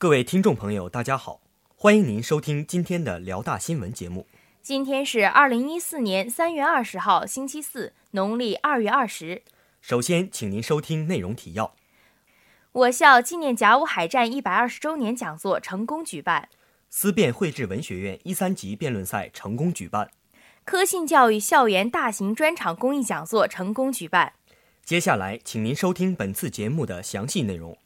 [0.00, 1.42] 各位听众朋友，大家好，
[1.76, 4.26] 欢迎您收听今天的辽大新闻节目。
[4.62, 9.42] 今天是二零一四年三月二十号，星期四，农历二月二十。
[9.82, 11.74] 首先，请您收听内容提要：
[12.72, 16.44] 我校纪念甲午海战一百二十周年讲座成功举办；
[16.88, 20.06] 思辨绘制文学院一三级辩论赛成功举办；
[20.64, 24.32] 科信教育校园大型专场公益讲座成功举办。
[24.82, 27.76] 接下来，请您收听本次节目的详细内容。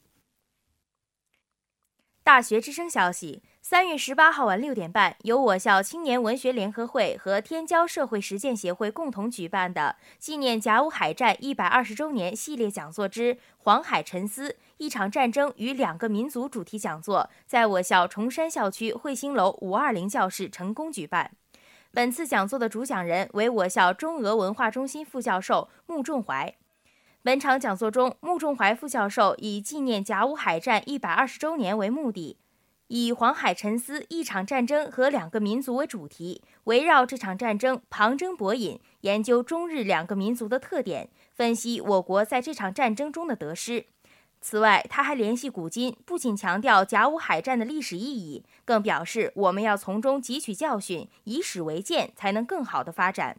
[2.24, 21.32] 大学之声消息：三月十八号晚六点半，由我校青年文学联合会和天骄社会实践协会共同举办的纪念甲午海战一百二十周年系列讲座之“黄海沉思：一场战争与两个民族”主题讲座，在我校崇山校区汇星楼五二零教室成功举办。
[21.92, 26.54] 本次讲座的主讲人为我校中俄文化中心副教授穆仲怀。
[27.24, 32.36] 本场讲座中，穆仲怀副教授以纪念甲午海战一百二十周年为目的，
[32.88, 43.86] 以“黄海沉思：一场战争和两个民族”为主题，围绕这场战争旁征博引，研究中日两个民族的特点，分析我国在这场战争中的得失。
[44.42, 53.38] 此外，他还联系古今，不仅强调甲午海战的历史意义，更表示我们要从中汲取教训，以史为鉴，才能更好的发展。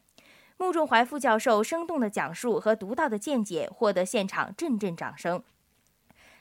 [0.57, 5.43] 穆仲怀副教授生动的讲述和独到的见解，获得现场阵阵掌声。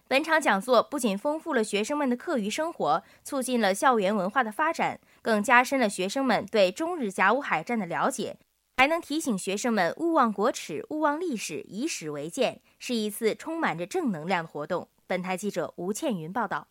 [0.06, 8.36] 本场讲座不仅丰富了学生们的课余生活，促进了校园文化的发展，更加深了学生们对中日甲午海战的了解，
[8.76, 14.88] 还能提醒学生们勿忘国耻、勿忘历史，以史为鉴，是一次充满着正能量的活动。
[15.06, 16.68] 本台记者吴倩云报道。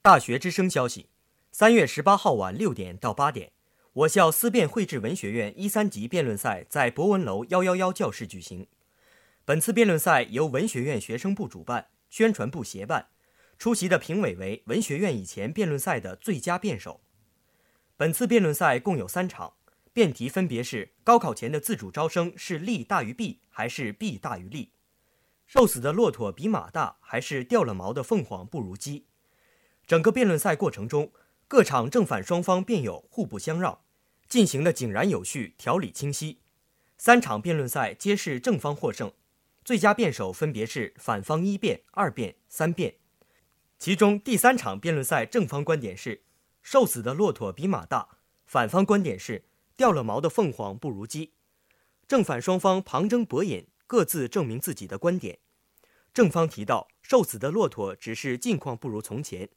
[0.00, 1.08] 大学之声消息：
[1.52, 3.52] 三月十八号晚六点到八点。
[3.92, 8.68] 我校思辨绘制文学院一三级辩论赛在博文楼幺幺幺教室举行。
[9.44, 13.08] 本次辩论赛由文学院学生部主办，宣传部协办。
[13.58, 17.00] 出席的评委为文学院以前辩论赛的最佳辩手。
[17.96, 19.54] 本次辩论赛共有三场，
[19.92, 24.70] 辩题分别是：高考前的自主招生是利大于弊还是弊大于利？
[25.48, 29.06] 瘦死的骆驼比马大还是掉了毛的凤凰不如鸡？
[29.84, 31.10] 整个辩论赛过程中。
[31.50, 33.80] 各场正反双方辩友互不相让，
[34.28, 36.38] 进行的井然有序，条理清晰。
[36.96, 39.12] 三场辩论赛皆是正方获胜，
[39.64, 42.94] 最佳辩手分别是反方一辩、二辩、三辩。
[43.80, 46.22] 其中第三场辩论赛正方观点是
[46.62, 49.46] “瘦死的骆驼比马大”，反方观点是
[49.76, 51.32] “掉了毛的凤凰不如鸡”。
[52.06, 55.40] 正反双方旁征博引，各自证明自己的观点。
[56.14, 59.48] 正方提到“瘦死的骆驼只是近况不如从前”。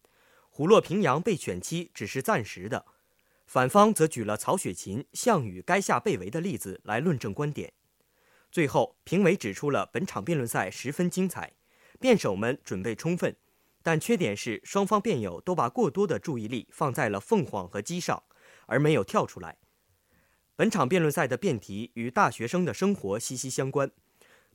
[0.55, 2.85] 虎落平阳被犬欺只是暂时的，
[3.47, 7.73] 反方则举了曹雪芹、项羽垓下被围的例子来论证观点。
[8.51, 11.53] 最后，评委指出了本场辩论赛十分精彩，
[11.99, 13.35] 辩手们准备充分，
[13.81, 18.21] 但缺点是双方辩友都把过多的注意力放在了凤凰和鸡上，
[18.67, 19.57] 而没有跳出来。
[20.55, 23.89] 本场辩论赛的辩题与大学生的生活息息相关，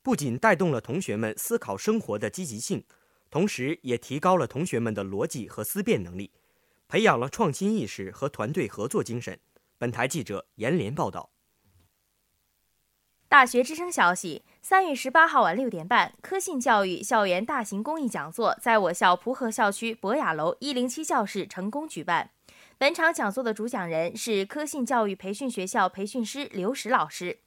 [0.04, 2.84] 不仅带动了同学们思考生活的积极性。
[3.30, 6.32] 同时，也提高了同学们的逻辑和思辨能力，
[6.88, 9.38] 培养了创新意识和团队合作精神。
[9.76, 11.30] 本台记者严连报道。
[13.28, 22.30] 大学之声消息：三月十八号晚六点半，科信教育校园大型公益讲座在我校蒲河校区博雅楼一零七教室成功举办。
[22.78, 27.40] 本场讲座的主讲人是科信教育培训学校培训师刘石老师。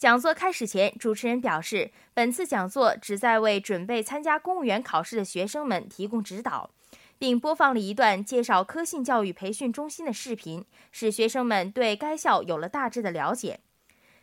[0.00, 6.70] 讲座开始前，主持人表示，本次讲座旨在为准备参加公务员考试的学生们提供指导，
[7.18, 13.60] 并播放了一段介绍科信教育培训中心的视频，使学生们对该校有了大致的了解。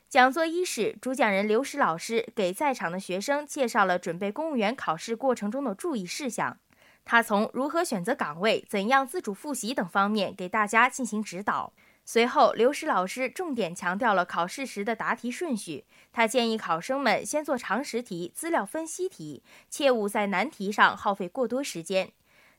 [0.10, 6.58] 讲座伊始，主讲人刘石老师给在场的学生介绍了准备公务员考试过程中的注意事项，
[7.06, 11.72] 他从如何选择岗位、怎样自主复习等方面给大家进行指导。
[12.10, 15.84] 随后，刘石老师重点强调了考试时的答题顺序。
[16.14, 22.14] 他建议考生们先做常识题、资料分析题，切勿在难题上耗费过多时间。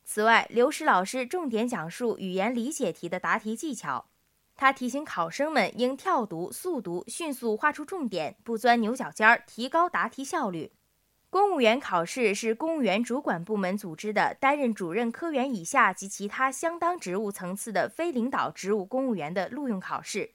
[0.05, 4.11] 此外，刘石老师重点讲述语言理解题的答题技巧。
[4.55, 10.73] 他提醒考生们应跳读、速读，迅速画出重点，不钻牛角尖儿，提高答题效率。
[11.31, 20.31] 公务员考试是公务员主管部门组织的，担任主任科员以下及其他相当职务层次的非领导职务公务员的录用考试。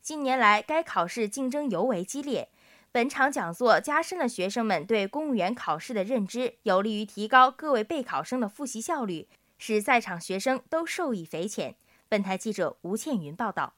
[0.00, 2.48] 近年来，该考试竞争尤为激烈。
[2.90, 9.28] 本场讲座加深了学生们对公务员考试的认知，有利于提高各位备考生的复习效率，
[9.58, 11.76] 使在场学生都受益匪浅。
[12.08, 13.74] 本台记者吴倩云报道。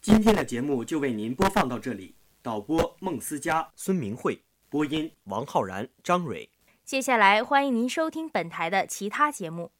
[0.00, 4.40] 今天的节目就为您播放到这里，导播孟思佳、孙明慧。
[4.70, 6.48] 播音：王浩然、张蕊。
[6.84, 9.72] 接下来欢迎您收听本台的其他节目。